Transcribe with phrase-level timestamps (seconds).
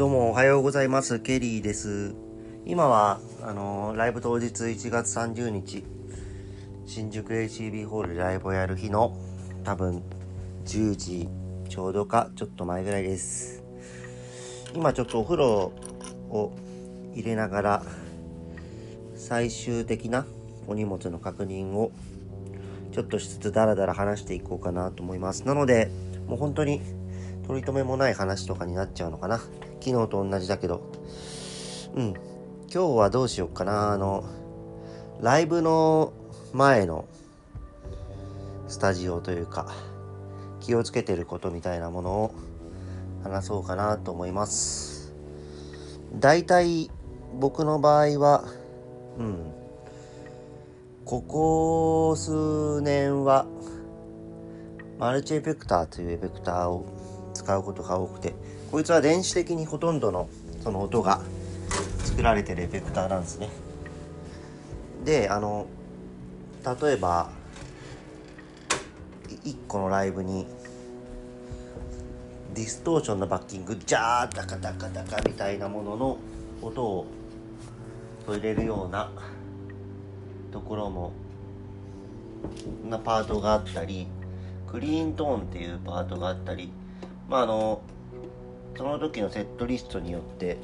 [0.00, 1.20] どうもおはようございます。
[1.20, 2.14] ケリーです。
[2.64, 5.84] 今は、あのーライブ当日1月30日、
[6.86, 9.14] 新宿 ACB ホールでライブをやる日の
[9.62, 10.02] 多分
[10.64, 11.28] 10時
[11.68, 13.62] ちょうどかちょっと前ぐらいです。
[14.74, 15.70] 今ちょっとお風呂
[16.30, 16.56] を
[17.12, 17.82] 入れながら
[19.16, 20.24] 最終的な
[20.66, 21.92] お荷物の確認を
[22.92, 25.46] ちょっとしつつダラダラ話していこうかなと思います。
[25.46, 25.90] なので、
[26.26, 26.80] もう本当に
[27.46, 29.42] 取り留めもない話とかになっちゃうのかな。
[29.80, 30.82] 昨日と同じだけど。
[31.94, 32.14] うん。
[32.72, 33.92] 今日はどうしようかな。
[33.92, 34.24] あの、
[35.20, 36.12] ライブの
[36.52, 37.06] 前の
[38.68, 39.66] スタジオというか、
[40.60, 42.34] 気をつけてることみたいなものを
[43.24, 45.12] 話そうかなと思います。
[46.14, 46.90] 大体
[47.38, 48.44] 僕の場合は、
[49.18, 49.52] うん。
[51.04, 53.46] ここ数年は
[54.98, 56.86] マルチエフェクターというエフェクターを
[57.40, 58.34] 使うことが多くて
[58.70, 60.28] こいつは電子的にほとんどの
[60.62, 61.22] その音が
[62.04, 63.48] 作られてるエフェクターなんですね。
[65.04, 65.66] であの
[66.82, 67.30] 例えば
[69.44, 70.46] 1個のライブに
[72.52, 76.18] ディストーションのバッキングジャーダカダカダカみたいなものの
[76.60, 77.06] 音を
[78.26, 79.10] 入れるような
[80.52, 81.12] ところも
[82.88, 84.06] なパートがあったり
[84.70, 86.70] クリーントーンっていうパートがあったり
[87.30, 87.80] まああの
[88.76, 90.58] その時のセットリストによって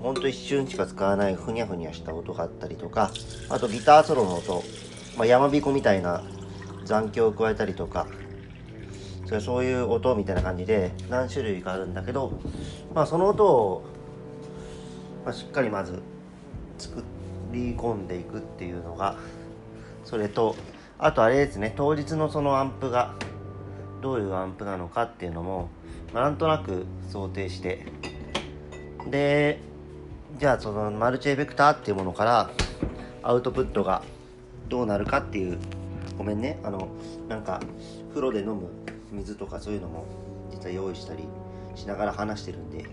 [0.00, 3.12] ほんと一瞬しか使わないふにゃふにゃした音があったりとか
[3.48, 4.64] あとギターソロの音、
[5.16, 6.24] まあ、山彦みたいな
[6.84, 8.08] 残響を加えたりとか
[9.26, 12.32] それそういう音みたいな感じで何種類かあるんだけど
[12.92, 13.84] まあその音を、
[15.24, 16.02] まあ、しっかりまず
[16.78, 17.04] 作
[17.52, 19.16] り込んでいくっていうのが
[20.04, 20.56] それと
[20.98, 23.14] あとあれですね当日のそのアンプが
[24.00, 25.68] どういうアンプなのかっていうのも、
[26.14, 27.86] なんとなく想定して。
[29.08, 29.58] で
[30.38, 32.50] じゃあそのマルチエフェクターっていうものから
[33.22, 34.02] アウトプットが
[34.68, 35.58] どうなるかっていう
[36.16, 36.58] ごめんね。
[36.62, 36.88] あの
[37.28, 37.60] なんか
[38.10, 38.68] 風呂で飲む
[39.10, 40.04] 水とかそういうのも
[40.50, 41.24] 実は用意したり
[41.74, 42.84] しながら話してるんで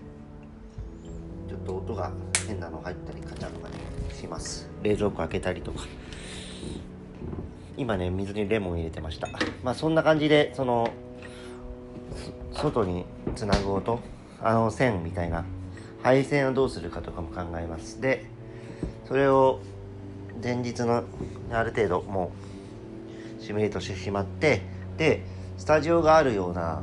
[1.48, 2.10] ちょっと音が
[2.46, 3.76] 変なの入ったりカチャとかね
[4.12, 4.68] します。
[4.82, 5.84] 冷蔵庫開けたりとか。
[7.76, 9.28] 今ね水にレモン入れてました。
[9.62, 10.90] まあそんな感じでその
[12.16, 14.00] そ外につなぐ音
[14.42, 15.44] あの線みたいな
[16.02, 18.00] 配線をどうするかとかも考えます。
[18.00, 18.26] で
[19.06, 19.60] それを
[20.42, 21.04] 前日の
[21.50, 22.32] ある程度も
[23.38, 24.62] うシミュレートしてしまって
[24.96, 25.22] で
[25.56, 26.82] スタジオがあるような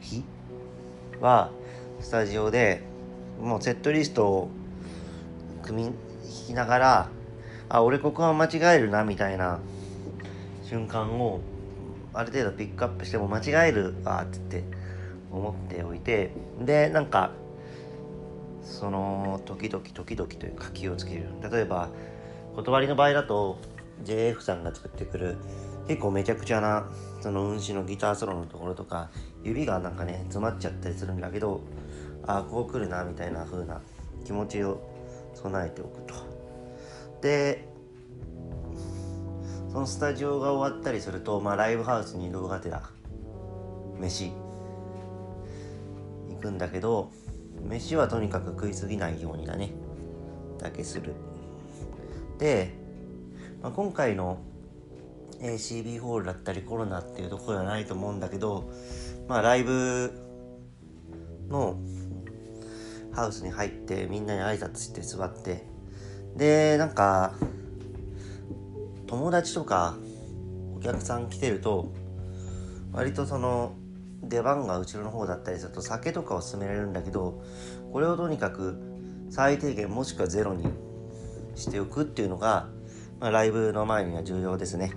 [0.00, 0.22] 日
[1.20, 1.50] は
[2.00, 2.82] スタジオで
[3.42, 4.50] もうセットリストを
[5.62, 5.94] 組み弾
[6.46, 7.08] きながら
[7.68, 9.58] あ俺ここは間違えるなみたいな
[10.62, 11.40] 瞬間を
[12.16, 14.76] ある程度ピックアップしても間違えるわって言って
[15.30, 17.32] 思っておいてでなんか
[18.62, 21.26] その時々時々というか気をつける。
[21.50, 21.88] 例えば
[22.56, 23.58] 断りの場合だと
[24.04, 25.36] JF さんが作ってくる
[25.88, 26.90] 結構めちゃくちゃな
[27.20, 29.10] その運指のギターソロのところとか
[29.44, 31.60] 指がなんかね詰まっちゃったりするんだけど
[32.26, 33.80] ああこう来るなみたいな風な
[34.24, 34.80] 気持ちを
[35.34, 36.14] 備えておくと。
[37.20, 37.65] で
[39.76, 42.82] そのスタジオが終わったりすると、まあ、ライブハウスに移動がてら
[44.00, 44.32] 飯
[46.30, 47.12] 行くんだけど
[47.62, 49.72] 飯はとにかく食いすぎないようにだね。
[50.58, 51.12] だけする。
[52.38, 52.72] で、
[53.60, 54.38] まあ、今回の
[55.42, 58.72] ACB ホールだったりコロナっていうところではないと思うんだけど
[59.28, 60.10] まあライブ
[61.50, 61.78] の
[63.12, 65.66] ハウスに入ってみんなに挨拶して座って
[66.34, 67.34] でなんか
[69.06, 69.96] 友達とか
[70.76, 71.92] お客さん来てると
[72.92, 73.76] 割とその
[74.22, 77.42] 出番が後ろの方だったりすると酒とかを勧められるんだけど
[77.92, 78.76] これをとにかく
[79.30, 80.64] 最低限もしくはゼロに
[81.54, 82.68] しておくっていうのが、
[83.20, 84.92] まあ、ライブの前には重要ですね。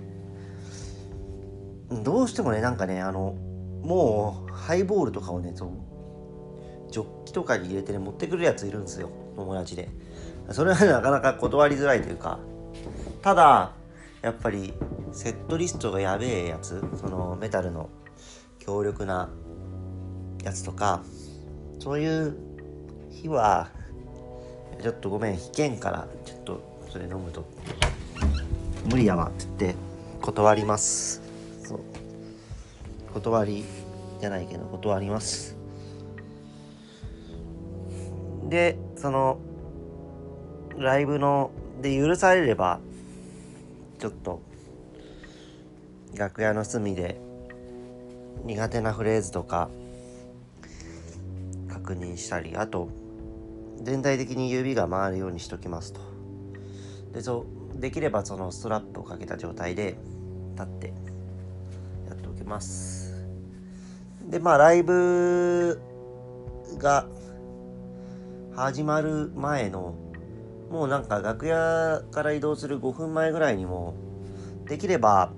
[2.04, 3.34] どうしてもねなんかねあの
[3.82, 9.88] もうハイボールとかをねそうジョッキとかに入れてね持ってくるやついるんですよ友達で。
[10.50, 12.40] それは、なかなか断りづらいというか。
[13.22, 13.72] ただ
[14.22, 14.74] やっぱり
[15.12, 17.88] セットリストがやべえやつそのメタルの
[18.58, 19.30] 強力な
[20.44, 21.02] やつとか
[21.78, 22.36] そういう
[23.10, 23.70] 日は
[24.82, 27.46] ちょっとごめん引けんからちょっとそれ飲むと
[28.90, 29.90] 無理やわって言って
[30.20, 31.22] 断ります。
[31.64, 31.80] そう。
[33.14, 33.64] 断り
[34.20, 35.56] じゃないけど断ります。
[38.48, 39.38] でその
[40.76, 41.50] ライブの
[41.80, 42.80] で許されれば
[44.00, 44.40] ちょっと
[46.16, 47.20] 楽屋の隅で
[48.44, 49.68] 苦手なフレーズとか
[51.68, 52.88] 確認したりあと
[53.82, 56.00] 全体的に指が回るようにしときますと。
[57.12, 57.44] でそ
[57.76, 59.98] うできればそのストラップをかけた状態で
[60.54, 60.94] 立って
[62.08, 63.26] やっておきます。
[64.30, 65.78] でまあライブ
[66.78, 67.06] が
[68.56, 69.94] 始まる前の
[70.70, 73.94] もうなんか楽屋から移動する5分前ぐらいにも
[74.66, 75.32] できれば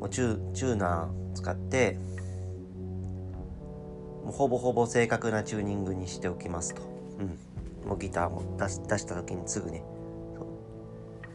[0.00, 1.98] もうチュチューナー使って
[4.24, 6.82] もうほぼほぼ正確なチューニングにしておきますと、
[7.20, 9.82] うん、もうギターも出し出した時にすぐね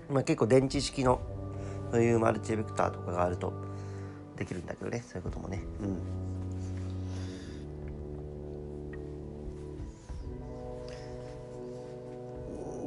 [0.09, 1.21] まあ、結構電池式の
[1.91, 3.53] そういうマルチエフェクターとかがあると
[4.37, 5.03] できるんだけどね。
[5.07, 5.63] そういうこともね。
[5.81, 6.32] うん。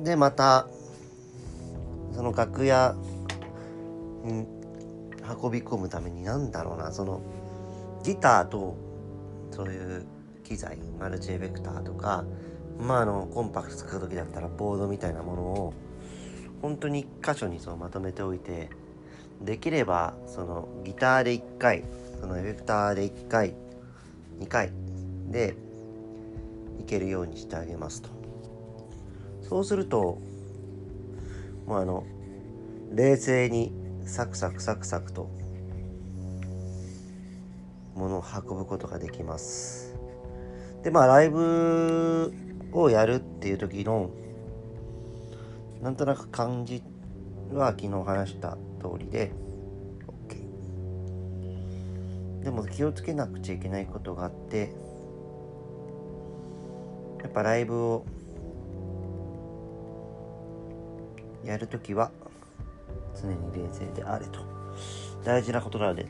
[0.06, 0.68] でまた
[2.14, 2.94] その楽屋
[4.22, 4.46] に
[5.42, 6.92] 運び込むためになんだろうな。
[6.92, 7.20] その
[8.04, 8.76] ギターと
[9.50, 10.06] そういう
[10.44, 12.24] 機材マルチエフェクターとか
[12.78, 15.74] まああのコンパクト使う時だったらボードみたいなものを
[16.62, 18.70] 本当に1箇所にそうまとめておいて
[19.42, 21.82] できればそのギターで1回
[22.20, 23.54] そのエフェクターで1回
[24.38, 24.70] 2回
[25.30, 25.56] で
[26.78, 28.15] いけるようにしてあげますと。
[29.48, 30.18] そうすると
[31.66, 32.04] もうあの
[32.92, 33.72] 冷静に
[34.04, 35.28] サクサクサクサクと
[37.94, 39.96] 物を運ぶことができます。
[40.82, 42.32] でまあライブ
[42.72, 44.10] をやるっていう時の
[45.82, 46.82] なんとなく感じ
[47.52, 49.32] は昨日話した通りで
[50.06, 50.36] OK
[52.44, 54.72] でも気をつけなくちゃいけないことがあって
[57.22, 58.06] やっぱライブを
[61.46, 62.10] やるときは
[63.14, 64.40] 常に冷静であれと。
[65.24, 66.06] 大事なことなので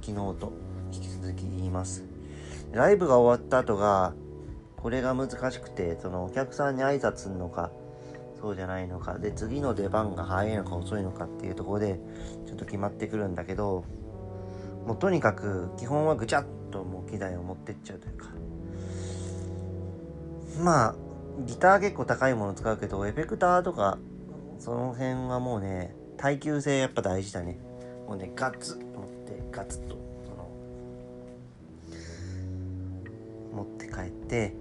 [0.00, 0.52] 昨日と
[0.92, 2.04] 引き続き言います。
[2.72, 4.14] ライブが終わった後が
[4.76, 7.70] これが難しくてそのお客さんに挨拶するのか
[8.40, 12.00] そうじゃないのかで次の出番が早いのか遅いのかっていうところで
[12.46, 13.84] ちょっと決まってくるんだけど
[14.86, 18.28] もうとにかく基本はぐちゃっともう機材を持ってっちゃうというか。
[20.62, 20.94] まあ
[21.46, 23.98] ギター結構高いもの使うけどエフェクターとか
[24.60, 27.58] その辺はもうね耐久性やっぱ大事だね。
[28.06, 28.84] もうねガッツ持っ
[29.26, 30.48] てガツッとその
[33.52, 34.54] 持って帰って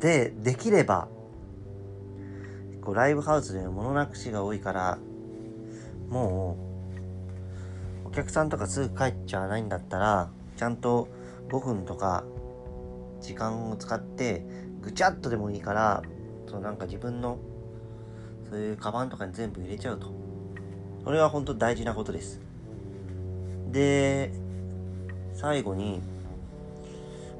[0.00, 1.08] でできれば
[2.86, 4.98] 構ライブハウスで物なくしが多いから
[6.08, 6.56] も
[8.04, 11.08] うお客さんとかすぐ帰っちゃわないんだったらちゃんと
[11.48, 12.24] 5分とか
[13.20, 14.46] 時間を使って
[14.80, 16.02] ぐちゃっとでもいいから
[16.48, 17.38] そうなんか自分の
[18.50, 20.08] そういうカバンとかに全部入れちゃうと。
[21.04, 22.40] それは本当大事なことです。
[23.70, 24.32] で
[25.34, 26.00] 最後に、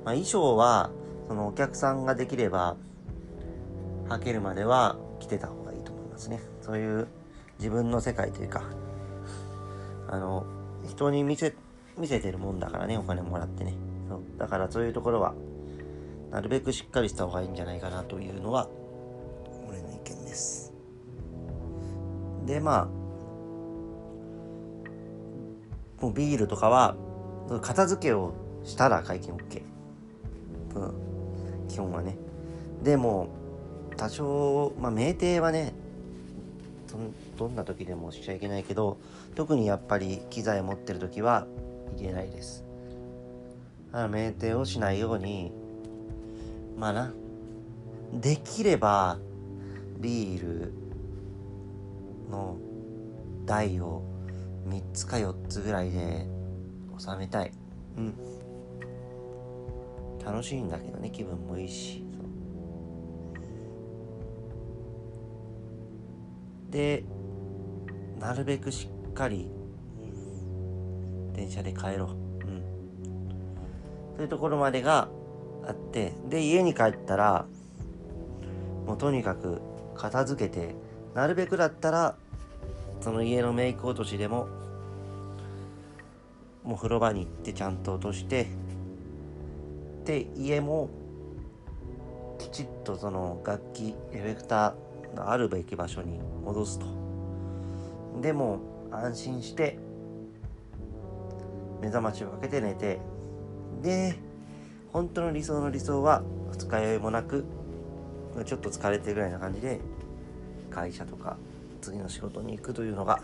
[0.04, 0.90] まあ、衣装は
[1.28, 2.76] そのお客さんができれば
[4.08, 6.40] 履けるまでは来てた方がいいと思いますね。
[6.60, 7.08] そういう
[7.58, 8.62] 自分の世界というか
[10.08, 10.46] あの
[10.88, 11.54] 人に見せ
[11.98, 13.74] 見せてるもんだからねお金もらってね。
[14.08, 15.34] そうだからそういうところは
[16.30, 18.68] なるべくしっかりした方がいいんじゃないかなというのは
[19.68, 20.75] 俺の意見です。
[22.46, 22.88] でまあ
[26.02, 26.96] もうビールとかは
[27.62, 28.34] 片付けを
[28.64, 29.62] したら会見 OK、
[30.74, 32.16] うん、基本はね。
[32.82, 33.28] でも
[33.96, 35.72] 多少、まあ、酩酊はね
[37.36, 38.98] どんな時でもしちゃいけないけど
[39.34, 41.46] 特にやっぱり機材持ってる時は
[41.96, 42.64] いけないです。
[43.92, 45.52] だから酩酊をしないように
[46.76, 47.12] まあな
[48.12, 49.18] できれば
[49.98, 50.85] ビール
[52.30, 52.56] の
[53.44, 54.02] 台を
[54.68, 56.26] 3つか4つぐらいで
[56.98, 57.52] 収めたい。
[57.96, 58.14] うん。
[60.24, 62.04] 楽しいんだけどね気分もいいし。
[66.70, 67.04] で
[68.18, 69.50] なるべくしっかり
[71.32, 72.62] 電車で帰ろう、うん、
[74.16, 75.08] そういうところまでが
[75.66, 77.46] あってで家に帰ったら
[78.86, 79.60] もうとにかく
[79.94, 80.74] 片付けて
[81.16, 82.14] なるべくだったら
[83.00, 84.48] その家のメイク落としでも
[86.62, 88.46] もう風呂場に行ってちゃんと落として
[90.04, 90.90] で家も
[92.38, 96.86] きちっとその楽器エフェクターのあるべき場所に戻すと。
[98.20, 98.60] でも
[98.92, 99.78] 安心して
[101.80, 103.00] 目覚ましをかけて寝て
[103.82, 104.18] で
[104.92, 107.46] 本当の理想の理想は二日酔いもなく
[108.44, 109.80] ちょっと疲れてるぐらいな感じで
[110.70, 111.36] 会社とか
[111.80, 113.20] 次の仕事に行くというのが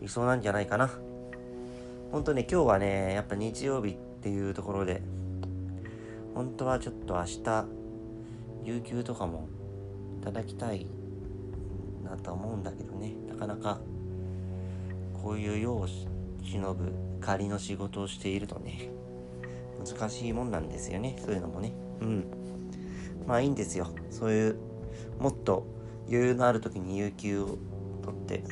[0.00, 0.90] 理想なんじゃないかな。
[2.12, 5.02] 本当ね今日はねやっぱ日曜日っていうところで
[6.34, 7.64] 本当はちょっと明日
[8.64, 9.48] 有給とかも
[10.20, 10.86] いただきたい
[12.04, 13.14] なと思うんだけどね。
[13.28, 13.80] なかなか
[15.22, 15.86] こういう世を
[16.42, 18.90] 忍ぶ仮の仕事をしているとね
[19.84, 21.16] 難しいもんなんですよね。
[21.24, 21.72] そういうのもね。
[22.00, 22.24] うん。
[23.26, 23.88] まあいいんですよ。
[24.10, 24.56] そういう
[25.18, 25.66] もっと
[26.08, 27.58] 余裕のある時に有給を
[28.02, 28.44] 取って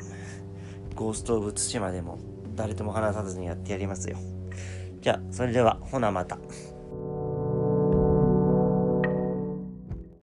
[0.95, 2.19] ゴースト・オブ・ツシマでも
[2.55, 4.17] 誰とも話さずにやってやりますよ
[5.01, 6.39] じゃあそれではほなまた。